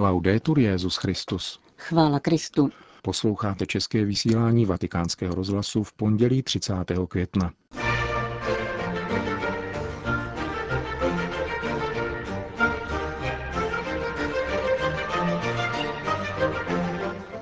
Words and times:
Laudetur 0.00 0.58
Jezus 0.58 0.96
Christus. 0.96 1.60
Chvála 1.76 2.20
Kristu. 2.20 2.70
Posloucháte 3.02 3.66
české 3.66 4.04
vysílání 4.04 4.66
Vatikánského 4.66 5.34
rozhlasu 5.34 5.82
v 5.82 5.92
pondělí 5.92 6.42
30. 6.42 6.74
května. 7.08 7.52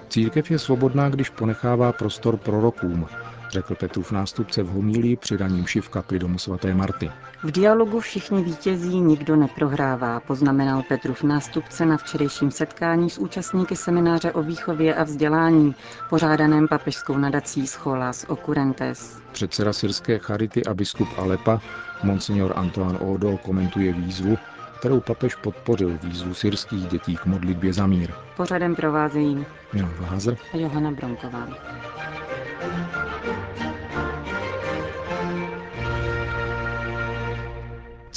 Církev 0.08 0.50
je 0.50 0.58
svobodná, 0.58 1.08
když 1.08 1.30
ponechává 1.30 1.92
prostor 1.92 2.36
prorokům, 2.36 3.06
řekl 3.50 3.74
Petrův 3.74 4.12
nástupce 4.12 4.62
v 4.62 4.68
homílii 4.68 5.16
při 5.16 5.36
raním 5.36 5.64
v 5.80 5.88
kapli 5.88 6.18
domu 6.18 6.38
svaté 6.38 6.74
Marty. 6.74 7.10
V 7.42 7.50
dialogu 7.50 8.00
všichni 8.00 8.42
vítězí, 8.44 9.00
nikdo 9.00 9.36
neprohrává, 9.36 10.20
poznamenal 10.20 10.82
Petrův 10.82 11.22
nástupce 11.22 11.86
na 11.86 11.96
včerejším 11.96 12.50
setkání 12.50 13.10
s 13.10 13.18
účastníky 13.18 13.76
semináře 13.76 14.32
o 14.32 14.42
výchově 14.42 14.94
a 14.94 15.04
vzdělání, 15.04 15.74
pořádaném 16.10 16.68
papežskou 16.68 17.18
nadací 17.18 17.66
Scholas 17.66 18.26
Occurrentes. 18.28 19.18
Předseda 19.32 19.72
syrské 19.72 20.18
charity 20.18 20.64
a 20.64 20.74
biskup 20.74 21.08
Alepa, 21.18 21.60
monsignor 22.02 22.52
Antoine 22.56 22.98
Odo, 22.98 23.36
komentuje 23.36 23.92
výzvu, 23.92 24.38
kterou 24.78 25.00
papež 25.00 25.34
podpořil 25.34 25.98
výzvu 26.02 26.34
syrských 26.34 26.86
dětí 26.86 27.16
k 27.16 27.26
modlitbě 27.26 27.72
za 27.72 27.86
mír. 27.86 28.10
Pořadem 28.36 28.74
provázejí 28.74 29.46
Milan 29.72 29.92
Glázer 29.98 30.36
a 30.54 30.56
Johana 30.56 30.90
Bronková. 30.90 31.48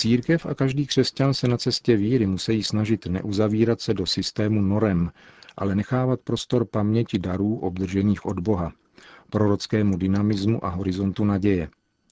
Církev 0.02 0.46
a 0.46 0.54
každý 0.56 0.88
křesťan 0.88 1.34
se 1.34 1.48
na 1.48 1.58
cestě 1.58 1.96
víry 1.96 2.28
musí 2.28 2.64
snažit 2.64 3.06
neuzavírat 3.06 3.82
se 3.82 3.94
do 3.94 4.06
systému 4.06 4.62
norem, 4.62 5.12
ale 5.58 5.76
nechávat 5.76 6.20
prostor 6.22 6.66
paměti 6.66 7.20
darů 7.20 7.56
obdržených 7.56 8.26
od 8.26 8.40
Boha, 8.40 8.72
prorockému 9.30 9.98
dynamismu 9.98 10.66
a 10.66 10.70
horizontu 10.70 11.26
naděje. 11.26 11.70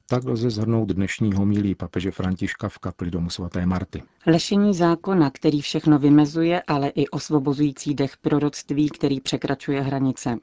Tak 0.09 0.23
lze 0.23 0.49
zhrnout 0.49 0.89
dnešní 0.89 1.33
homilí 1.33 1.75
papeže 1.75 2.11
Františka 2.11 2.69
v 2.69 2.77
kapli 2.77 3.11
domu 3.11 3.29
svaté 3.29 3.65
Marty. 3.65 4.03
Lešení 4.27 4.73
zákona, 4.73 5.29
který 5.31 5.61
všechno 5.61 5.99
vymezuje, 5.99 6.61
ale 6.67 6.89
i 6.89 7.07
osvobozující 7.07 7.95
dech 7.95 8.17
proroctví, 8.17 8.89
který 8.89 9.21
překračuje 9.21 9.81
hranice. 9.81 10.37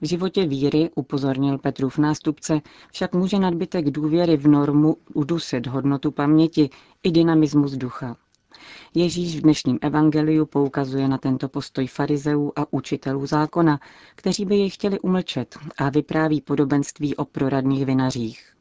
V 0.00 0.06
životě 0.06 0.46
víry, 0.46 0.90
upozornil 0.94 1.58
Petrův 1.58 1.98
nástupce, 1.98 2.60
však 2.92 3.14
může 3.14 3.38
nadbytek 3.38 3.90
důvěry 3.90 4.36
v 4.36 4.48
normu 4.48 4.96
udusit 5.14 5.66
hodnotu 5.66 6.10
paměti 6.10 6.70
i 7.02 7.10
dynamismus 7.10 7.72
ducha. 7.72 8.16
Ježíš 8.94 9.36
v 9.36 9.42
dnešním 9.42 9.78
evangeliu 9.80 10.46
poukazuje 10.46 11.08
na 11.08 11.18
tento 11.18 11.48
postoj 11.48 11.86
farizeů 11.86 12.52
a 12.56 12.72
učitelů 12.72 13.26
zákona, 13.26 13.80
kteří 14.14 14.44
by 14.44 14.56
jej 14.56 14.70
chtěli 14.70 15.00
umlčet 15.00 15.58
a 15.78 15.90
vypráví 15.90 16.40
podobenství 16.40 17.16
o 17.16 17.24
proradných 17.24 17.86
vinařích. 17.86 18.52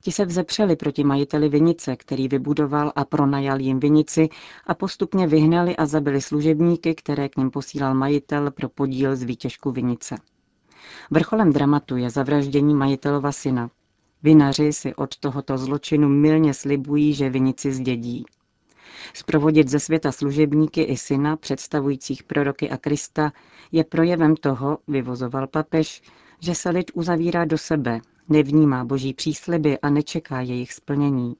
Ti 0.00 0.12
se 0.12 0.24
vzepřeli 0.24 0.76
proti 0.76 1.04
majiteli 1.04 1.48
vinice, 1.48 1.96
který 1.96 2.28
vybudoval 2.28 2.92
a 2.96 3.04
pronajal 3.04 3.60
jim 3.60 3.80
vinici 3.80 4.28
a 4.66 4.74
postupně 4.74 5.26
vyhnali 5.26 5.76
a 5.76 5.86
zabili 5.86 6.20
služebníky, 6.20 6.94
které 6.94 7.28
k 7.28 7.36
ním 7.36 7.50
posílal 7.50 7.94
majitel 7.94 8.50
pro 8.50 8.68
podíl 8.68 9.16
z 9.16 9.22
výtěžku 9.22 9.72
vinice. 9.72 10.16
Vrcholem 11.10 11.52
dramatu 11.52 11.96
je 11.96 12.10
zavraždění 12.10 12.74
majitelova 12.74 13.32
syna. 13.32 13.70
Vinaři 14.22 14.72
si 14.72 14.94
od 14.94 15.16
tohoto 15.16 15.58
zločinu 15.58 16.08
milně 16.08 16.54
slibují, 16.54 17.14
že 17.14 17.30
vinici 17.30 17.72
zdědí. 17.72 18.24
Sprovodit 19.14 19.68
ze 19.68 19.80
světa 19.80 20.12
služebníky 20.12 20.82
i 20.82 20.96
syna, 20.96 21.36
představujících 21.36 22.22
proroky 22.22 22.70
a 22.70 22.76
Krista, 22.76 23.32
je 23.72 23.84
projevem 23.84 24.36
toho, 24.36 24.78
vyvozoval 24.88 25.46
papež, 25.46 26.02
že 26.40 26.54
se 26.54 26.70
lid 26.70 26.90
uzavírá 26.94 27.44
do 27.44 27.58
sebe, 27.58 28.00
nevnímá 28.28 28.84
boží 28.84 29.14
přísliby 29.14 29.78
a 29.78 29.90
nečeká 29.90 30.40
jejich 30.40 30.72
splnění. 30.72 31.36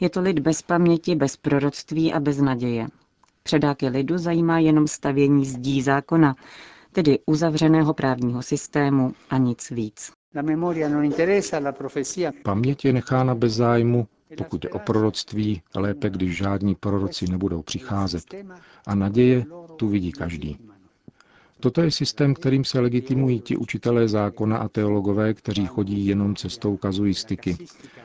Je 0.00 0.10
to 0.10 0.20
lid 0.20 0.38
bez 0.38 0.62
paměti, 0.62 1.14
bez 1.14 1.36
proroctví 1.36 2.12
a 2.12 2.20
bez 2.20 2.38
naděje. 2.38 2.86
Předáky 3.42 3.88
lidu 3.88 4.18
zajímá 4.18 4.58
jenom 4.58 4.86
stavění 4.86 5.46
zdí 5.46 5.82
zákona, 5.82 6.36
tedy 6.96 7.18
uzavřeného 7.26 7.94
právního 7.94 8.42
systému 8.42 9.12
a 9.30 9.38
nic 9.38 9.70
víc. 9.70 10.12
Paměť 12.42 12.84
je 12.84 12.92
nechána 12.92 13.34
bez 13.34 13.52
zájmu, 13.52 14.06
pokud 14.36 14.64
je 14.64 14.70
o 14.70 14.78
proroctví, 14.78 15.62
lépe, 15.74 16.10
když 16.10 16.36
žádní 16.36 16.74
proroci 16.74 17.30
nebudou 17.30 17.62
přicházet. 17.62 18.24
A 18.86 18.94
naděje 18.94 19.44
tu 19.76 19.88
vidí 19.88 20.12
každý. 20.12 20.58
Toto 21.60 21.80
je 21.82 21.90
systém, 21.90 22.34
kterým 22.34 22.64
se 22.64 22.80
legitimují 22.80 23.40
ti 23.40 23.56
učitelé 23.56 24.08
zákona 24.08 24.58
a 24.58 24.68
teologové, 24.68 25.34
kteří 25.34 25.66
chodí 25.66 26.06
jenom 26.06 26.36
cestou 26.36 26.76
kazuistiky, 26.76 27.56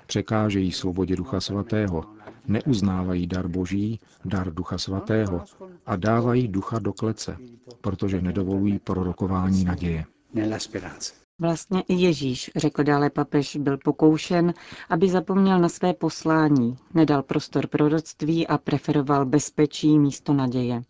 překážejí 0.08 0.72
svobodě 0.72 1.16
Ducha 1.16 1.42
Svatého, 1.42 2.04
neuznávají 2.48 3.28
dar 3.28 3.48
Boží, 3.48 4.00
dar 4.26 4.54
Ducha 4.54 4.78
Svatého 4.78 5.44
a 5.86 5.96
dávají 5.96 6.48
ducha 6.48 6.80
do 6.80 6.94
klece, 6.94 7.38
protože 7.82 8.22
nedovolují 8.22 8.80
prorokování 8.80 9.64
naděje. 9.64 10.06
Vlastně 11.40 11.82
i 11.88 11.94
Ježíš, 11.94 12.52
řekl 12.56 12.84
dále 12.84 13.10
papež, 13.10 13.56
byl 13.56 13.78
pokoušen, 13.78 14.54
aby 14.90 15.10
zapomněl 15.10 15.60
na 15.60 15.70
své 15.70 15.94
poslání, 15.94 16.78
nedal 16.94 17.24
prostor 17.24 17.68
proroctví 17.68 18.48
a 18.48 18.58
preferoval 18.58 19.26
bezpečí 19.26 20.00
místo 20.00 20.34
naděje. 20.34 20.82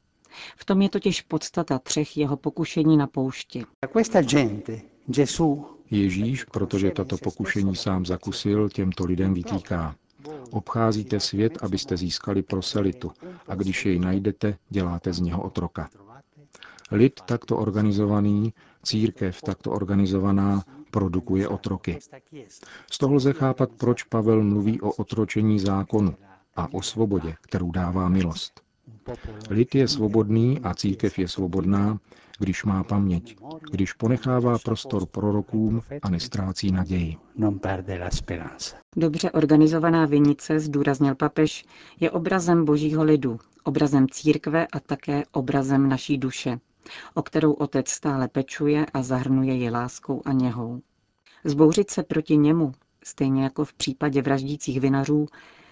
V 0.57 0.65
tom 0.65 0.81
je 0.81 0.89
totiž 0.89 1.21
podstata 1.21 1.79
třech 1.79 2.17
jeho 2.17 2.37
pokušení 2.37 2.97
na 2.97 3.07
poušti. 3.07 3.65
Ježíš, 5.91 6.43
protože 6.43 6.91
tato 6.91 7.17
pokušení 7.17 7.75
sám 7.75 8.05
zakusil, 8.05 8.69
těmto 8.69 9.05
lidem 9.05 9.33
vytýká. 9.33 9.95
Obcházíte 10.51 11.19
svět, 11.19 11.57
abyste 11.61 11.97
získali 11.97 12.43
proselitu 12.43 13.11
a 13.47 13.55
když 13.55 13.85
jej 13.85 13.99
najdete, 13.99 14.57
děláte 14.69 15.13
z 15.13 15.19
něho 15.19 15.43
otroka. 15.43 15.89
Lid 16.91 17.21
takto 17.25 17.57
organizovaný, 17.57 18.53
církev 18.83 19.41
takto 19.41 19.71
organizovaná, 19.71 20.63
produkuje 20.91 21.47
otroky. 21.47 21.99
Z 22.91 22.97
toho 22.97 23.13
lze 23.13 23.33
chápat, 23.33 23.69
proč 23.77 24.03
Pavel 24.03 24.43
mluví 24.43 24.81
o 24.81 24.91
otročení 24.91 25.59
zákonu 25.59 26.15
a 26.55 26.73
o 26.73 26.81
svobodě, 26.81 27.35
kterou 27.41 27.71
dává 27.71 28.09
milost. 28.09 28.61
Lid 29.49 29.75
je 29.75 29.87
svobodný 29.87 30.59
a 30.63 30.73
církev 30.73 31.19
je 31.19 31.27
svobodná, 31.27 31.99
když 32.39 32.63
má 32.63 32.83
paměť, 32.83 33.37
když 33.71 33.93
ponechává 33.93 34.59
prostor 34.59 35.05
prorokům 35.05 35.81
a 36.01 36.09
nestrácí 36.09 36.71
naději. 36.71 37.17
Dobře 38.95 39.31
organizovaná 39.31 40.05
vinice, 40.05 40.59
zdůraznil 40.59 41.15
papež, 41.15 41.65
je 41.99 42.11
obrazem 42.11 42.65
božího 42.65 43.03
lidu, 43.03 43.39
obrazem 43.63 44.07
církve 44.11 44.67
a 44.67 44.79
také 44.79 45.23
obrazem 45.31 45.89
naší 45.89 46.17
duše, 46.17 46.59
o 47.13 47.21
kterou 47.21 47.53
otec 47.53 47.89
stále 47.89 48.27
pečuje 48.27 48.85
a 48.93 49.03
zahrnuje 49.03 49.53
ji 49.53 49.69
láskou 49.69 50.21
a 50.25 50.31
něhou. 50.31 50.81
Zbouřit 51.43 51.89
se 51.89 52.03
proti 52.03 52.37
němu, 52.37 52.71
stejně 53.03 53.43
jako 53.43 53.65
v 53.65 53.73
případě 53.73 54.21
vraždících 54.21 54.79
vinařů, 54.79 55.25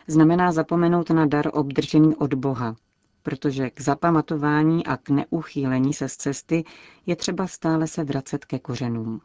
znamená 0.07 0.51
zapomenout 0.51 1.09
na 1.09 1.25
dar 1.25 1.49
obdržený 1.53 2.15
od 2.15 2.33
Boha, 2.33 2.75
protože 3.23 3.69
k 3.69 3.81
zapamatování 3.81 4.85
a 4.85 4.97
k 4.97 5.09
neuchýlení 5.09 5.93
se 5.93 6.09
z 6.09 6.17
cesty 6.17 6.63
je 7.05 7.15
třeba 7.15 7.47
stále 7.47 7.87
se 7.87 8.03
vracet 8.03 8.45
ke 8.45 8.59
kořenům. 8.59 9.21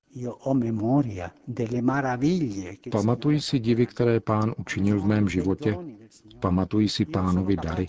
Pamatuji 2.91 3.41
si 3.41 3.59
divy, 3.59 3.87
které 3.87 4.21
pán 4.21 4.55
učinil 4.57 5.01
v 5.01 5.07
mém 5.07 5.29
životě, 5.29 5.79
pamatuji 6.41 6.89
si 6.89 7.05
pánovi 7.05 7.57
dary. 7.57 7.87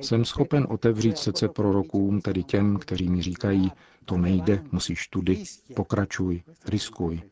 Jsem 0.00 0.24
schopen 0.24 0.66
otevřít 0.70 1.18
srdce 1.18 1.48
prorokům, 1.48 2.20
tedy 2.20 2.42
těm, 2.44 2.76
kteří 2.78 3.08
mi 3.10 3.22
říkají, 3.22 3.72
to 4.04 4.16
nejde, 4.18 4.62
musíš 4.72 5.08
tudy, 5.08 5.44
pokračuj, 5.76 6.42
riskuj. 6.66 7.22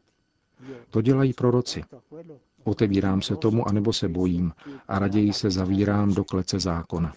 To 0.90 1.02
dělají 1.02 1.32
proroci. 1.32 1.84
Otevírám 2.64 3.22
se 3.22 3.36
tomu, 3.36 3.68
anebo 3.68 3.92
se 3.92 4.08
bojím 4.08 4.52
a 4.88 4.98
raději 4.98 5.32
se 5.32 5.50
zavírám 5.50 6.14
do 6.14 6.24
klece 6.24 6.60
zákona. 6.60 7.12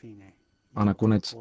A 0.75 0.85
nakonec 0.85 1.35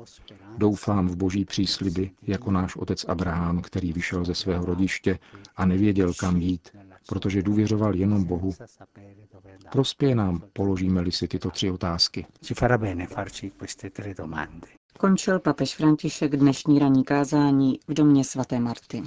doufám 0.57 1.09
v 1.09 1.17
boží 1.17 1.45
přísliby, 1.45 2.11
jako 2.23 2.51
náš 2.51 2.77
otec 2.77 3.05
Abraham, 3.05 3.63
který 3.63 3.93
vyšel 3.93 4.25
ze 4.25 4.35
svého 4.35 4.65
rodiště 4.65 5.19
a 5.57 5.67
nevěděl, 5.67 6.15
kam 6.15 6.37
jít, 6.37 6.69
protože 7.09 7.43
důvěřoval 7.43 7.95
jenom 7.97 8.25
Bohu. 8.25 8.51
Prospěje 9.73 10.15
nám, 10.15 10.43
položíme-li 10.53 11.13
si 11.13 11.29
tyto 11.29 11.51
tři 11.51 11.71
otázky. 11.71 12.27
Končil 14.99 15.41
papež 15.41 15.77
František 15.77 16.37
dnešní 16.37 16.79
ranní 16.79 17.05
kázání 17.05 17.79
v 17.89 17.95
domě 17.95 18.25
svaté 18.25 18.61
Marty. 18.61 19.03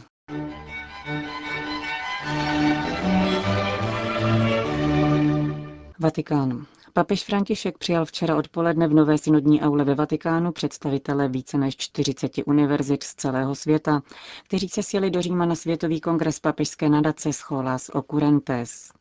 Vatikán. 5.99 6.65
Papež 6.97 7.23
František 7.23 7.77
přijal 7.77 8.05
včera 8.05 8.35
odpoledne 8.37 8.87
v 8.87 8.93
Nové 8.93 9.17
synodní 9.17 9.61
aule 9.61 9.83
ve 9.83 9.95
Vatikánu 9.95 10.51
představitele 10.51 11.27
více 11.27 11.57
než 11.57 11.77
40 11.77 12.31
univerzit 12.45 13.03
z 13.03 13.15
celého 13.15 13.55
světa, 13.55 14.01
kteří 14.43 14.69
se 14.69 14.83
sjeli 14.83 15.09
do 15.11 15.21
Říma 15.21 15.45
na 15.45 15.55
Světový 15.55 16.01
kongres 16.01 16.39
papežské 16.39 16.89
nadace 16.89 17.33
Scholas 17.33 17.89
Occurrentes. 17.93 18.91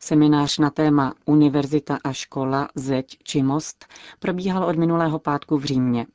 Seminář 0.00 0.58
na 0.58 0.70
téma 0.70 1.14
Univerzita 1.24 1.98
a 2.04 2.12
škola, 2.12 2.68
zeď 2.74 3.16
či 3.22 3.42
most 3.42 3.86
probíhal 4.18 4.64
od 4.64 4.76
minulého 4.76 5.18
pátku 5.18 5.58
v 5.58 5.64
Římě. 5.64 6.06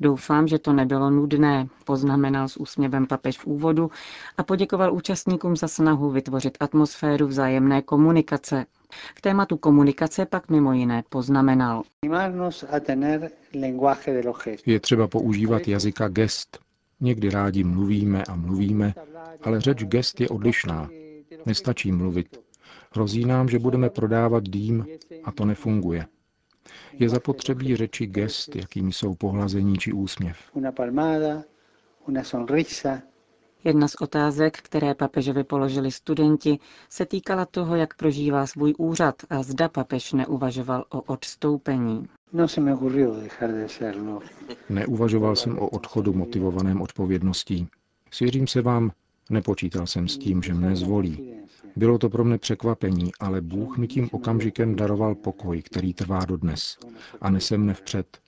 Doufám, 0.00 0.48
že 0.48 0.58
to 0.58 0.72
nebylo 0.72 1.10
nudné, 1.10 1.68
poznamenal 1.84 2.48
s 2.48 2.56
úsměvem 2.56 3.06
papež 3.06 3.38
v 3.38 3.46
úvodu 3.46 3.90
a 4.38 4.42
poděkoval 4.42 4.94
účastníkům 4.94 5.56
za 5.56 5.68
snahu 5.68 6.10
vytvořit 6.10 6.56
atmosféru 6.60 7.26
vzájemné 7.26 7.82
komunikace. 7.82 8.66
K 9.14 9.20
tématu 9.20 9.56
komunikace 9.56 10.26
pak 10.26 10.50
mimo 10.50 10.72
jiné 10.72 11.02
poznamenal. 11.08 11.82
Je 14.66 14.80
třeba 14.80 15.08
používat 15.08 15.68
jazyka 15.68 16.08
gest. 16.08 16.58
Někdy 17.00 17.30
rádi 17.30 17.64
mluvíme 17.64 18.24
a 18.24 18.36
mluvíme, 18.36 18.94
ale 19.42 19.60
řeč 19.60 19.84
gest 19.84 20.20
je 20.20 20.28
odlišná. 20.28 20.88
Nestačí 21.46 21.92
mluvit. 21.92 22.38
Hrozí 22.92 23.24
nám, 23.24 23.48
že 23.48 23.58
budeme 23.58 23.90
prodávat 23.90 24.42
dým 24.44 24.86
a 25.24 25.32
to 25.32 25.44
nefunguje. 25.44 26.06
Je 26.92 27.08
zapotřebí 27.08 27.76
řeči 27.76 28.06
gest, 28.06 28.56
jakými 28.56 28.92
jsou 28.92 29.14
pohlazení 29.14 29.76
či 29.78 29.92
úsměv. 29.92 30.36
Jedna 33.64 33.88
z 33.88 33.94
otázek, 34.00 34.58
které 34.62 34.94
papežovi 34.94 35.44
položili 35.44 35.90
studenti, 35.90 36.58
se 36.90 37.06
týkala 37.06 37.46
toho, 37.46 37.76
jak 37.76 37.94
prožívá 37.94 38.46
svůj 38.46 38.74
úřad 38.78 39.14
a 39.30 39.42
zda 39.42 39.68
papež 39.68 40.12
neuvažoval 40.12 40.84
o 40.90 41.00
odstoupení. 41.00 42.06
No 42.32 42.48
Neuvažoval 44.68 45.36
jsem 45.36 45.58
o 45.58 45.68
odchodu 45.68 46.12
motivovaném 46.12 46.82
odpovědností. 46.82 47.68
Svěřím 48.10 48.46
se 48.46 48.62
vám, 48.62 48.90
nepočítal 49.30 49.86
jsem 49.86 50.08
s 50.08 50.18
tím, 50.18 50.42
že 50.42 50.54
mne 50.54 50.76
zvolí. 50.76 51.34
Bylo 51.76 51.98
to 51.98 52.08
pro 52.10 52.24
mne 52.24 52.38
překvapení, 52.38 53.12
ale 53.20 53.40
Bůh 53.40 53.78
mi 53.78 53.88
tím 53.88 54.08
okamžikem 54.12 54.74
daroval 54.76 55.14
pokoj, 55.14 55.62
který 55.62 55.94
trvá 55.94 56.24
dodnes 56.24 56.78
a 57.20 57.30
nese 57.30 57.58
mne 57.58 57.74
vpřed. 57.74 58.18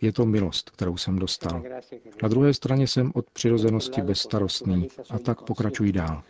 Je 0.00 0.12
to 0.12 0.26
milost, 0.26 0.70
kterou 0.70 0.96
jsem 0.96 1.18
dostal. 1.18 1.62
Na 2.22 2.28
druhé 2.28 2.54
straně 2.54 2.86
jsem 2.86 3.10
od 3.14 3.30
přirozenosti 3.30 4.02
bezstarostný 4.02 4.88
a 5.10 5.18
tak 5.18 5.42
pokračuji 5.42 5.92
dál. 5.92 6.22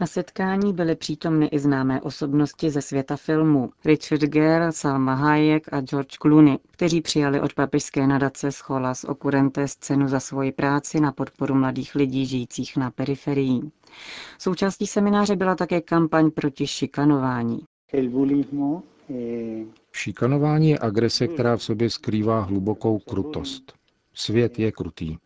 Na 0.00 0.06
setkání 0.06 0.72
byly 0.72 0.96
přítomny 0.96 1.46
i 1.46 1.58
známé 1.58 2.00
osobnosti 2.00 2.70
ze 2.70 2.82
světa 2.82 3.16
filmu 3.16 3.70
Richard 3.84 4.20
Gere, 4.22 4.72
Salma 4.72 5.14
Hayek 5.14 5.72
a 5.72 5.80
George 5.80 6.16
Clooney, 6.22 6.58
kteří 6.70 7.00
přijali 7.00 7.40
od 7.40 7.54
papižské 7.54 8.06
nadace 8.06 8.52
Scholas 8.52 9.04
Occurrentes 9.04 9.76
cenu 9.76 10.08
za 10.08 10.20
svoji 10.20 10.52
práci 10.52 11.00
na 11.00 11.12
podporu 11.12 11.54
mladých 11.54 11.94
lidí 11.94 12.26
žijících 12.26 12.76
na 12.76 12.90
periferii. 12.90 13.60
Součástí 14.38 14.86
semináře 14.86 15.36
byla 15.36 15.54
také 15.54 15.80
kampaň 15.80 16.30
proti 16.30 16.66
šikanování. 16.66 17.58
Eh, 19.10 19.64
šikanování 19.92 20.70
je 20.70 20.78
agrese, 20.78 21.28
která 21.28 21.56
v 21.56 21.62
sobě 21.62 21.90
skrývá 21.90 22.40
hlubokou 22.40 22.98
krutost. 22.98 23.72
Svět 24.14 24.58
je 24.58 24.72
krutý. 24.72 25.16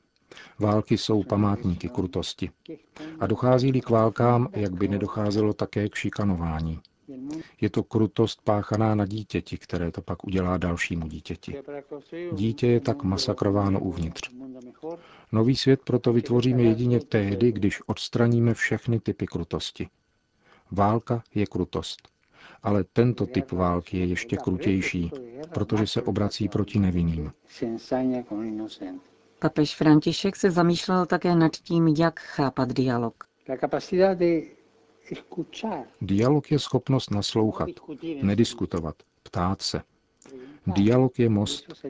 Války 0.61 0.99
jsou 0.99 1.23
památníky 1.23 1.89
krutosti. 1.89 2.51
A 3.21 3.27
dochází-li 3.27 3.81
k 3.81 3.91
válkám, 3.91 4.49
jak 4.53 4.73
by 4.73 4.89
nedocházelo 4.89 5.53
také 5.53 5.89
k 5.89 5.95
šikanování. 5.95 6.81
Je 7.61 7.71
to 7.71 7.83
krutost 7.83 8.41
páchaná 8.45 8.95
na 8.95 9.07
dítěti, 9.07 9.59
které 9.59 9.91
to 9.91 10.03
pak 10.03 10.25
udělá 10.27 10.57
dalšímu 10.57 11.09
dítěti. 11.09 11.57
Dítě 12.33 12.67
je 12.67 12.81
tak 12.81 13.03
masakrováno 13.03 13.81
uvnitř. 13.81 14.31
Nový 15.33 15.57
svět 15.57 15.81
proto 15.85 16.13
vytvoříme 16.13 16.63
jedině 16.63 17.01
tehdy, 17.01 17.53
když 17.53 17.81
odstraníme 17.89 18.55
všechny 18.55 19.01
typy 19.01 19.27
krutosti. 19.27 19.89
Válka 20.71 21.23
je 21.35 21.47
krutost. 21.47 22.09
Ale 22.63 22.85
tento 22.93 23.27
typ 23.27 23.53
války 23.53 23.99
je 23.99 24.05
ještě 24.07 24.37
krutější, 24.37 25.11
protože 25.55 25.87
se 25.87 26.03
obrací 26.03 26.49
proti 26.49 26.79
nevinným. 26.79 27.33
Papež 29.41 29.77
František 29.77 30.37
se 30.37 30.51
zamýšlel 30.51 31.07
také 31.07 31.37
nad 31.37 31.53
tím, 31.53 31.89
jak 31.89 32.21
chápat 32.21 32.73
dialog. 32.73 33.25
Dialog 36.01 36.51
je 36.51 36.59
schopnost 36.59 37.11
naslouchat, 37.11 37.69
nediskutovat, 38.23 38.95
ptát 39.23 39.63
se. 39.63 39.83
Dialog 40.67 41.19
je 41.19 41.29
most. 41.29 41.85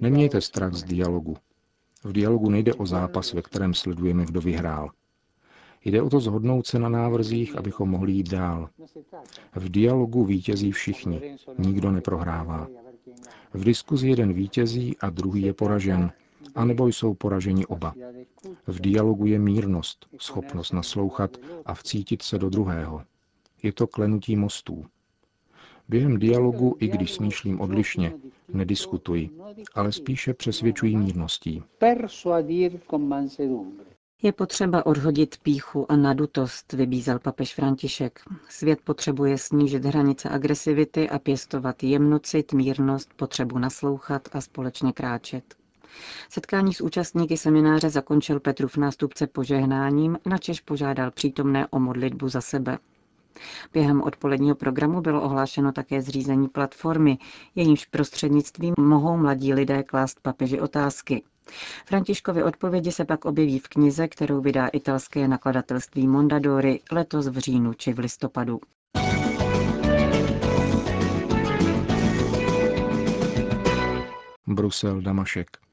Nemějte 0.00 0.40
strach 0.40 0.74
z 0.74 0.82
dialogu. 0.84 1.36
V 2.04 2.12
dialogu 2.12 2.50
nejde 2.50 2.74
o 2.74 2.86
zápas, 2.86 3.32
ve 3.32 3.42
kterém 3.42 3.74
sledujeme, 3.74 4.24
kdo 4.24 4.40
vyhrál. 4.40 4.90
Jde 5.84 6.02
o 6.02 6.10
to 6.10 6.20
zhodnout 6.20 6.66
se 6.66 6.78
na 6.78 6.88
návrzích, 6.88 7.56
abychom 7.56 7.90
mohli 7.90 8.12
jít 8.12 8.30
dál. 8.30 8.68
V 9.54 9.68
dialogu 9.68 10.24
vítězí 10.24 10.72
všichni, 10.72 11.36
nikdo 11.58 11.92
neprohrává. 11.92 12.68
V 13.54 13.64
diskuzi 13.64 14.08
jeden 14.08 14.32
vítězí 14.32 14.96
a 15.00 15.10
druhý 15.10 15.42
je 15.42 15.54
poražen, 15.54 16.12
anebo 16.58 16.86
jsou 16.88 17.14
poraženi 17.14 17.66
oba. 17.66 17.94
V 18.66 18.80
dialogu 18.80 19.26
je 19.26 19.38
mírnost, 19.38 20.06
schopnost 20.20 20.72
naslouchat 20.72 21.36
a 21.66 21.74
vcítit 21.74 22.22
se 22.22 22.38
do 22.38 22.50
druhého. 22.50 23.02
Je 23.62 23.72
to 23.72 23.86
klenutí 23.86 24.36
mostů. 24.36 24.84
Během 25.88 26.18
dialogu, 26.18 26.76
i 26.80 26.88
když 26.88 27.12
smýšlím 27.12 27.60
odlišně, 27.60 28.12
nediskutuji, 28.48 29.30
ale 29.74 29.92
spíše 29.92 30.34
přesvědčuji 30.34 30.96
mírností. 30.96 31.62
Je 34.22 34.32
potřeba 34.32 34.86
odhodit 34.86 35.36
píchu 35.42 35.92
a 35.92 35.96
nadutost, 35.96 36.72
vybízel 36.72 37.18
papež 37.18 37.54
František. 37.54 38.20
Svět 38.48 38.78
potřebuje 38.84 39.38
snížit 39.38 39.84
hranice 39.84 40.28
agresivity 40.28 41.08
a 41.08 41.18
pěstovat 41.18 41.82
jemnocit, 41.82 42.52
mírnost, 42.52 43.14
potřebu 43.14 43.58
naslouchat 43.58 44.28
a 44.32 44.40
společně 44.40 44.92
kráčet. 44.92 45.57
Setkání 46.30 46.74
s 46.74 46.80
účastníky 46.80 47.36
semináře 47.36 47.90
zakončil 47.90 48.40
Petrův 48.40 48.76
nástupce 48.76 49.26
požehnáním, 49.26 50.18
načež 50.26 50.60
požádal 50.60 51.10
přítomné 51.10 51.66
o 51.66 51.78
modlitbu 51.78 52.28
za 52.28 52.40
sebe. 52.40 52.78
Během 53.72 54.02
odpoledního 54.02 54.56
programu 54.56 55.00
bylo 55.00 55.22
ohlášeno 55.22 55.72
také 55.72 56.02
zřízení 56.02 56.48
platformy, 56.48 57.18
jejímž 57.54 57.84
prostřednictvím 57.84 58.74
mohou 58.78 59.16
mladí 59.16 59.54
lidé 59.54 59.82
klást 59.82 60.20
papeži 60.22 60.60
otázky. 60.60 61.22
Františkovy 61.86 62.42
odpovědi 62.42 62.92
se 62.92 63.04
pak 63.04 63.24
objeví 63.24 63.58
v 63.58 63.68
knize, 63.68 64.08
kterou 64.08 64.40
vydá 64.40 64.66
italské 64.66 65.28
nakladatelství 65.28 66.06
Mondadori 66.08 66.80
letos 66.92 67.28
v 67.28 67.38
říjnu 67.38 67.74
či 67.74 67.92
v 67.92 67.98
listopadu. 67.98 68.60
Brusel, 74.46 75.00
Damašek. 75.00 75.67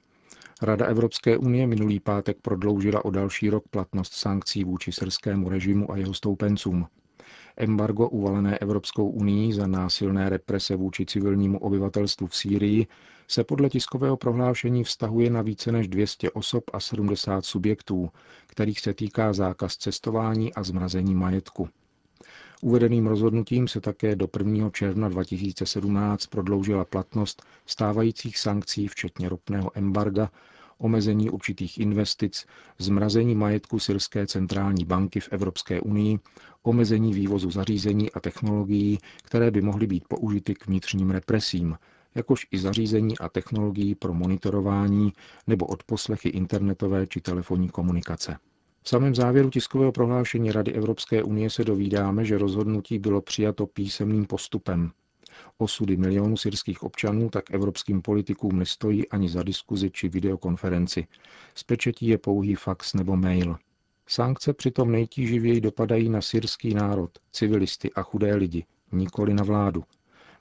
Rada 0.61 0.85
Evropské 0.85 1.37
unie 1.37 1.67
minulý 1.67 1.99
pátek 1.99 2.37
prodloužila 2.41 3.05
o 3.05 3.11
další 3.11 3.49
rok 3.49 3.63
platnost 3.69 4.13
sankcí 4.13 4.63
vůči 4.63 4.91
srskému 4.91 5.49
režimu 5.49 5.91
a 5.91 5.97
jeho 5.97 6.13
stoupencům. 6.13 6.87
Embargo 7.57 8.09
uvalené 8.09 8.57
Evropskou 8.57 9.09
unii 9.09 9.53
za 9.53 9.67
násilné 9.67 10.29
represe 10.29 10.75
vůči 10.75 11.05
civilnímu 11.05 11.59
obyvatelstvu 11.59 12.27
v 12.27 12.35
Sýrii 12.35 12.87
se 13.27 13.43
podle 13.43 13.69
tiskového 13.69 14.17
prohlášení 14.17 14.83
vztahuje 14.83 15.29
na 15.29 15.41
více 15.41 15.71
než 15.71 15.87
200 15.87 16.31
osob 16.31 16.63
a 16.73 16.79
70 16.79 17.45
subjektů, 17.45 18.09
kterých 18.47 18.79
se 18.79 18.93
týká 18.93 19.33
zákaz 19.33 19.77
cestování 19.77 20.53
a 20.53 20.63
zmrazení 20.63 21.15
majetku. 21.15 21.69
Uvedeným 22.65 23.07
rozhodnutím 23.07 23.67
se 23.67 23.81
také 23.81 24.15
do 24.15 24.27
1. 24.39 24.69
června 24.69 25.09
2017 25.09 26.25
prodloužila 26.27 26.85
platnost 26.85 27.43
stávajících 27.65 28.37
sankcí, 28.39 28.87
včetně 28.87 29.29
ropného 29.29 29.71
embarga, 29.77 30.31
omezení 30.77 31.29
určitých 31.29 31.77
investic, 31.79 32.45
zmrazení 32.79 33.35
majetku 33.35 33.79
Syrské 33.79 34.27
centrální 34.27 34.85
banky 34.85 35.19
v 35.19 35.29
Evropské 35.31 35.81
unii, 35.81 36.19
omezení 36.63 37.13
vývozu 37.13 37.51
zařízení 37.51 38.11
a 38.11 38.19
technologií, 38.19 38.99
které 39.23 39.51
by 39.51 39.61
mohly 39.61 39.87
být 39.87 40.07
použity 40.07 40.53
k 40.55 40.67
vnitřním 40.67 41.09
represím, 41.11 41.77
jakož 42.15 42.47
i 42.51 42.57
zařízení 42.57 43.17
a 43.17 43.29
technologií 43.29 43.95
pro 43.95 44.13
monitorování 44.13 45.13
nebo 45.47 45.65
odposlechy 45.65 46.29
internetové 46.29 47.07
či 47.07 47.21
telefonní 47.21 47.69
komunikace. 47.69 48.37
V 48.85 48.89
samém 48.89 49.15
závěru 49.15 49.49
tiskového 49.49 49.91
prohlášení 49.91 50.51
Rady 50.51 50.73
Evropské 50.73 51.23
unie 51.23 51.49
se 51.49 51.63
dovídáme, 51.63 52.25
že 52.25 52.37
rozhodnutí 52.37 52.99
bylo 52.99 53.21
přijato 53.21 53.67
písemným 53.67 54.25
postupem. 54.25 54.91
Osudy 55.57 55.97
milionů 55.97 56.37
syrských 56.37 56.83
občanů 56.83 57.29
tak 57.29 57.51
evropským 57.51 58.01
politikům 58.01 58.59
nestojí 58.59 59.09
ani 59.09 59.29
za 59.29 59.43
diskuzi 59.43 59.91
či 59.91 60.09
videokonferenci. 60.09 61.07
Z 61.55 61.63
pečetí 61.63 62.07
je 62.07 62.17
pouhý 62.17 62.55
fax 62.55 62.93
nebo 62.93 63.15
mail. 63.15 63.55
Sankce 64.07 64.53
přitom 64.53 64.91
nejtíživěji 64.91 65.61
dopadají 65.61 66.09
na 66.09 66.21
syrský 66.21 66.73
národ, 66.73 67.11
civilisty 67.31 67.93
a 67.93 68.01
chudé 68.03 68.35
lidi, 68.35 68.65
nikoli 68.91 69.33
na 69.33 69.43
vládu, 69.43 69.83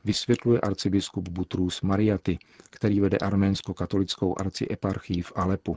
vysvětluje 0.05 0.61
arcibiskup 0.61 1.29
Butrus 1.29 1.83
Mariaty, 1.83 2.39
který 2.71 3.01
vede 3.01 3.19
arménsko-katolickou 3.19 4.35
arcieparchii 4.41 5.23
v 5.23 5.33
Alepu. 5.35 5.77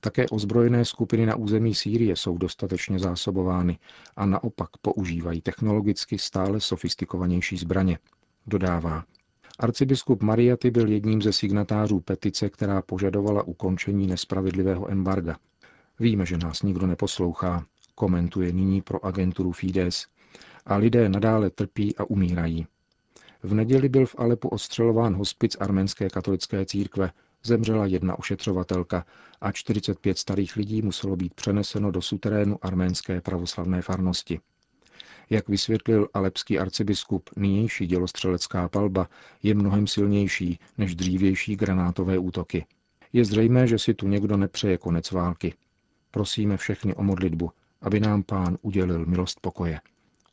Také 0.00 0.26
ozbrojené 0.28 0.84
skupiny 0.84 1.26
na 1.26 1.36
území 1.36 1.74
Sýrie 1.74 2.16
jsou 2.16 2.38
dostatečně 2.38 2.98
zásobovány 2.98 3.78
a 4.16 4.26
naopak 4.26 4.68
používají 4.82 5.40
technologicky 5.40 6.18
stále 6.18 6.60
sofistikovanější 6.60 7.56
zbraně. 7.56 7.98
Dodává, 8.46 9.04
Arcibiskup 9.58 10.22
Mariaty 10.22 10.70
byl 10.70 10.88
jedním 10.88 11.22
ze 11.22 11.32
signatářů 11.32 12.00
petice, 12.00 12.50
která 12.50 12.82
požadovala 12.82 13.42
ukončení 13.42 14.06
nespravedlivého 14.06 14.90
embarga. 14.90 15.36
Víme, 16.00 16.26
že 16.26 16.38
nás 16.38 16.62
nikdo 16.62 16.86
neposlouchá, 16.86 17.64
komentuje 17.94 18.52
nyní 18.52 18.82
pro 18.82 19.04
agenturu 19.04 19.52
Fides, 19.52 20.06
a 20.66 20.76
lidé 20.76 21.08
nadále 21.08 21.50
trpí 21.50 21.96
a 21.96 22.04
umírají. 22.04 22.66
V 23.42 23.54
neděli 23.54 23.88
byl 23.88 24.06
v 24.06 24.14
Alepu 24.18 24.48
ostřelován 24.48 25.14
hospic 25.14 25.56
arménské 25.60 26.08
katolické 26.08 26.66
církve, 26.66 27.10
zemřela 27.44 27.86
jedna 27.86 28.18
ošetřovatelka 28.18 29.06
a 29.40 29.52
45 29.52 30.18
starých 30.18 30.56
lidí 30.56 30.82
muselo 30.82 31.16
být 31.16 31.34
přeneseno 31.34 31.90
do 31.90 32.02
suterénu 32.02 32.58
arménské 32.62 33.20
pravoslavné 33.20 33.82
farnosti. 33.82 34.40
Jak 35.30 35.48
vysvětlil 35.48 36.08
alepský 36.14 36.58
arcibiskup, 36.58 37.30
nynější 37.36 37.86
dělostřelecká 37.86 38.68
palba 38.68 39.08
je 39.42 39.54
mnohem 39.54 39.86
silnější 39.86 40.58
než 40.78 40.94
dřívější 40.94 41.56
granátové 41.56 42.18
útoky. 42.18 42.66
Je 43.12 43.24
zřejmé, 43.24 43.66
že 43.66 43.78
si 43.78 43.94
tu 43.94 44.08
někdo 44.08 44.36
nepřeje 44.36 44.78
konec 44.78 45.10
války. 45.10 45.54
Prosíme 46.10 46.56
všechny 46.56 46.94
o 46.94 47.02
modlitbu, 47.02 47.50
aby 47.80 48.00
nám 48.00 48.22
pán 48.22 48.58
udělil 48.62 49.06
milost 49.06 49.40
pokoje. 49.40 49.80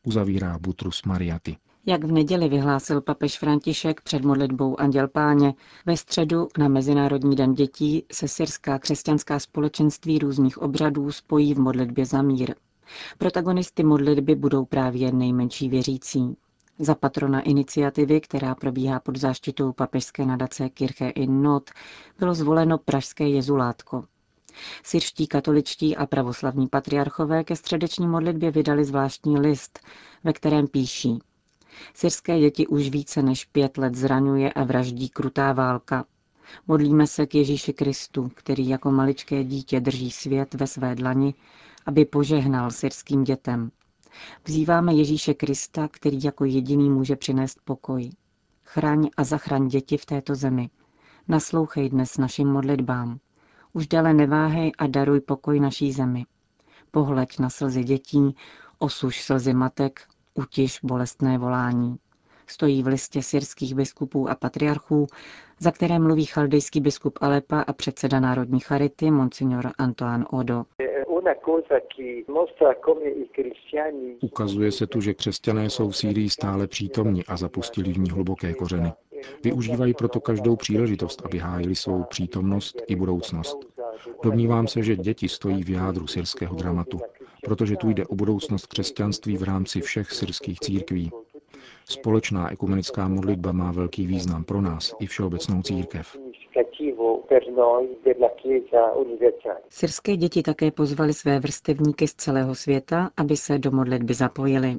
Uzavírá 0.04 0.58
Butrus 0.60 1.04
Mariaty. 1.04 1.58
Jak 1.90 2.04
v 2.04 2.12
neděli 2.12 2.50
vyhlásil 2.50 3.02
papež 3.02 3.40
František 3.40 4.02
před 4.02 4.26
modlitbou 4.26 4.80
Anděl 4.80 5.08
Páně, 5.08 5.54
ve 5.86 5.98
středu 5.98 6.48
na 6.58 6.68
Mezinárodní 6.68 7.36
den 7.36 7.54
dětí 7.54 8.04
se 8.12 8.28
syrská 8.28 8.80
křesťanská 8.80 9.40
společenství 9.40 10.20
různých 10.20 10.58
obřadů 10.58 11.12
spojí 11.12 11.54
v 11.54 11.60
modlitbě 11.60 12.06
za 12.06 12.22
mír. 12.22 12.56
Protagonisty 13.18 13.84
modlitby 13.84 14.36
budou 14.36 14.66
právě 14.66 15.12
nejmenší 15.12 15.70
věřící. 15.70 16.38
Za 16.80 16.96
patrona 16.96 17.42
iniciativy, 17.42 18.22
která 18.22 18.56
probíhá 18.56 19.00
pod 19.00 19.18
záštitou 19.18 19.74
papežské 19.74 20.26
nadace 20.26 20.70
Kirche 20.70 21.10
in 21.10 21.42
Not, 21.42 21.70
bylo 22.20 22.34
zvoleno 22.34 22.78
pražské 22.78 23.30
jezulátko. 23.30 24.04
Syrští 24.84 25.28
katoličtí 25.28 25.98
a 25.98 26.06
pravoslavní 26.06 26.68
patriarchové 26.68 27.44
ke 27.44 27.56
středeční 27.56 28.08
modlitbě 28.08 28.52
vydali 28.52 28.86
zvláštní 28.86 29.40
list, 29.40 29.80
ve 30.24 30.34
kterém 30.34 30.68
píší 30.68 31.20
Syrské 31.94 32.40
děti 32.40 32.68
už 32.68 32.90
více 32.90 33.22
než 33.22 33.46
pět 33.46 33.78
let 33.78 33.96
zraňuje 33.96 34.54
a 34.54 34.64
vraždí 34.64 35.10
krutá 35.10 35.54
válka. 35.54 36.06
Modlíme 36.68 37.08
se 37.08 37.26
k 37.26 37.36
Ježíši 37.36 37.74
Kristu, 37.74 38.32
který 38.36 38.70
jako 38.70 38.92
maličké 38.92 39.44
dítě 39.44 39.80
drží 39.80 40.12
svět 40.12 40.54
ve 40.54 40.68
své 40.68 40.96
dlani 40.96 41.34
aby 41.88 42.06
požehnal 42.06 42.72
syrským 42.72 43.24
dětem. 43.24 43.72
Vzýváme 44.46 44.94
Ježíše 44.94 45.34
Krista, 45.34 45.88
který 45.88 46.24
jako 46.24 46.46
jediný 46.46 46.90
může 46.90 47.16
přinést 47.16 47.60
pokoj. 47.64 48.10
Chraň 48.64 49.10
a 49.18 49.24
zachraň 49.24 49.68
děti 49.68 49.98
v 49.98 50.06
této 50.06 50.36
zemi. 50.36 50.70
Naslouchej 51.28 51.90
dnes 51.90 52.18
našim 52.18 52.48
modlitbám. 52.48 53.20
Už 53.74 53.88
dále 53.88 54.14
neváhej 54.14 54.72
a 54.78 54.88
daruj 54.88 55.20
pokoj 55.20 55.60
naší 55.60 55.92
zemi. 55.92 56.26
Pohleď 56.92 57.40
na 57.40 57.50
slzy 57.50 57.84
dětí, 57.84 58.36
osuš 58.80 59.24
slzy 59.24 59.54
matek, 59.54 60.02
utiš 60.38 60.80
bolestné 60.84 61.38
volání 61.38 61.98
stojí 62.48 62.84
v 62.84 62.88
listě 62.88 63.22
syrských 63.22 63.76
biskupů 63.76 64.30
a 64.30 64.36
patriarchů, 64.36 65.08
za 65.60 65.72
které 65.72 66.00
mluví 66.00 66.26
chaldejský 66.26 66.82
biskup 66.82 67.18
Alepa 67.22 67.62
a 67.62 67.74
předseda 67.74 68.20
Národní 68.20 68.60
charity 68.60 69.12
Monsignor 69.12 69.72
Antoine 69.78 70.26
Odo. 70.32 70.64
Ukazuje 74.22 74.72
se 74.72 74.88
tu, 74.88 75.02
že 75.02 75.14
křesťané 75.14 75.70
jsou 75.70 75.90
v 75.90 75.98
Sýrii 75.98 76.30
stále 76.30 76.68
přítomni 76.68 77.24
a 77.28 77.38
zapustili 77.38 77.94
v 77.94 77.98
ní 77.98 78.10
hluboké 78.10 78.54
kořeny. 78.54 78.94
Využívají 79.44 79.94
proto 79.94 80.20
každou 80.20 80.56
příležitost, 80.56 81.22
aby 81.26 81.38
hájili 81.38 81.76
svou 81.76 82.04
přítomnost 82.04 82.82
i 82.88 82.96
budoucnost. 82.96 83.58
Domnívám 84.24 84.68
se, 84.68 84.84
že 84.84 84.96
děti 84.96 85.30
stojí 85.30 85.64
v 85.64 85.70
jádru 85.70 86.08
syrského 86.08 86.56
dramatu, 86.56 87.00
protože 87.48 87.76
tu 87.76 87.90
jde 87.90 88.06
o 88.06 88.16
budoucnost 88.16 88.66
křesťanství 88.66 89.38
v 89.38 89.44
rámci 89.44 89.82
všech 89.82 90.12
syrských 90.12 90.60
církví. 90.60 91.12
Společná 91.90 92.52
ekumenická 92.52 93.08
modlitba 93.08 93.52
má 93.52 93.72
velký 93.72 94.08
význam 94.08 94.44
pro 94.44 94.62
nás 94.62 94.96
i 95.00 95.06
všeobecnou 95.06 95.62
církev. 95.62 96.18
Syrské 99.70 100.18
děti 100.18 100.44
také 100.44 100.72
pozvali 100.72 101.14
své 101.14 101.40
vrstevníky 101.40 102.08
z 102.08 102.14
celého 102.14 102.56
světa, 102.56 103.10
aby 103.18 103.38
se 103.38 103.60
do 103.60 103.72
modlitby 103.72 104.14
zapojili. 104.14 104.78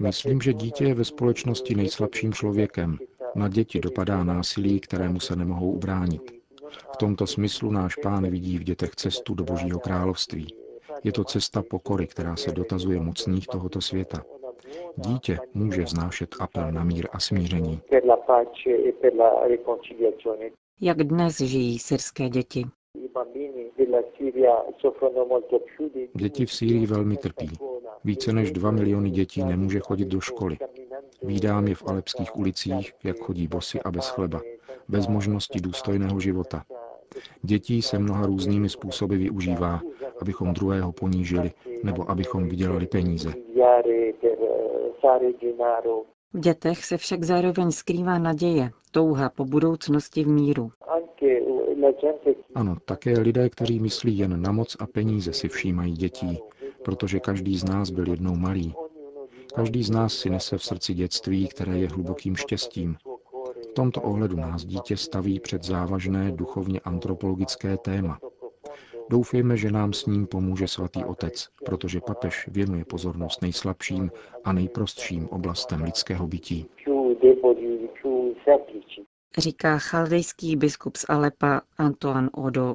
Myslím, 0.00 0.40
že 0.40 0.52
dítě 0.52 0.84
je 0.84 0.94
ve 0.94 1.04
společnosti 1.04 1.74
nejslabším 1.74 2.32
člověkem. 2.32 2.98
Na 3.34 3.48
děti 3.48 3.80
dopadá 3.80 4.24
násilí, 4.24 4.80
kterému 4.80 5.20
se 5.20 5.36
nemohou 5.36 5.72
ubránit. 5.72 6.39
V 6.92 6.96
tomto 6.96 7.26
smyslu 7.26 7.70
náš 7.70 7.96
pán 7.96 8.30
vidí 8.30 8.58
v 8.58 8.64
dětech 8.64 8.90
cestu 8.90 9.34
do 9.34 9.44
Božího 9.44 9.80
království. 9.80 10.54
Je 11.04 11.12
to 11.12 11.24
cesta 11.24 11.62
pokory, 11.62 12.06
která 12.06 12.36
se 12.36 12.52
dotazuje 12.52 13.00
mocných 13.00 13.46
tohoto 13.46 13.80
světa. 13.80 14.24
Dítě 14.96 15.38
může 15.54 15.82
vznášet 15.82 16.34
apel 16.40 16.72
na 16.72 16.84
mír 16.84 17.08
a 17.12 17.20
smíření. 17.20 17.80
Jak 20.80 21.04
dnes 21.04 21.40
žijí 21.40 21.78
syrské 21.78 22.28
děti? 22.28 22.64
Děti 26.14 26.46
v 26.46 26.52
Sýrii 26.52 26.86
velmi 26.86 27.16
trpí. 27.16 27.50
Více 28.04 28.32
než 28.32 28.52
dva 28.52 28.70
miliony 28.70 29.10
dětí 29.10 29.44
nemůže 29.44 29.80
chodit 29.80 30.08
do 30.08 30.20
školy. 30.20 30.56
Vídám 31.22 31.68
je 31.68 31.74
v 31.74 31.82
alepských 31.86 32.36
ulicích, 32.36 32.92
jak 33.04 33.18
chodí 33.18 33.46
bosy 33.48 33.80
a 33.80 33.90
bez 33.90 34.08
chleba, 34.08 34.40
bez 34.90 35.06
možnosti 35.06 35.60
důstojného 35.60 36.20
života. 36.20 36.64
Dětí 37.42 37.82
se 37.82 37.98
mnoha 37.98 38.26
různými 38.26 38.68
způsoby 38.68 39.16
využívá, 39.16 39.80
abychom 40.20 40.54
druhého 40.54 40.92
ponížili 40.92 41.50
nebo 41.84 42.10
abychom 42.10 42.48
vydělali 42.48 42.86
peníze. 42.86 43.32
V 46.32 46.40
dětech 46.40 46.84
se 46.84 46.96
však 46.96 47.24
zároveň 47.24 47.70
skrývá 47.70 48.18
naděje, 48.18 48.70
touha 48.90 49.28
po 49.28 49.44
budoucnosti 49.44 50.24
v 50.24 50.28
míru. 50.28 50.70
Ano, 52.54 52.76
také 52.84 53.18
lidé, 53.18 53.48
kteří 53.48 53.80
myslí 53.80 54.18
jen 54.18 54.42
na 54.42 54.52
moc 54.52 54.76
a 54.80 54.86
peníze, 54.86 55.32
si 55.32 55.48
všímají 55.48 55.92
dětí, 55.92 56.38
protože 56.84 57.20
každý 57.20 57.58
z 57.58 57.64
nás 57.64 57.90
byl 57.90 58.08
jednou 58.08 58.36
malý. 58.36 58.74
Každý 59.54 59.82
z 59.82 59.90
nás 59.90 60.14
si 60.14 60.30
nese 60.30 60.58
v 60.58 60.64
srdci 60.64 60.94
dětství, 60.94 61.48
které 61.48 61.78
je 61.78 61.88
hlubokým 61.88 62.36
štěstím. 62.36 62.96
Tomto 63.80 64.02
ohledu 64.02 64.36
nás 64.36 64.64
dítě 64.64 64.96
staví 64.96 65.40
před 65.40 65.62
závažné 65.62 66.32
duchovně 66.32 66.80
antropologické 66.80 67.76
téma. 67.76 68.18
Doufejme, 69.10 69.56
že 69.56 69.70
nám 69.70 69.92
s 69.92 70.06
ním 70.06 70.26
pomůže 70.26 70.68
svatý 70.68 71.04
Otec, 71.04 71.48
protože 71.64 72.00
papež 72.00 72.48
věnuje 72.48 72.84
pozornost 72.84 73.42
nejslabším 73.42 74.10
a 74.44 74.52
nejprostším 74.52 75.28
oblastem 75.28 75.82
lidského 75.82 76.26
bytí. 76.26 76.66
Říká 79.38 79.78
chaldejský 79.78 80.56
biskup 80.56 80.96
z 80.96 81.04
Alepa 81.08 81.60
Antoine 81.78 82.30
Odo. 82.32 82.74